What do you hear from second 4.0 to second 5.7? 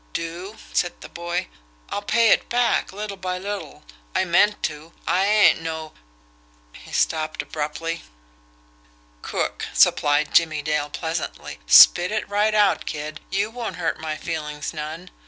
I meant to. I ain't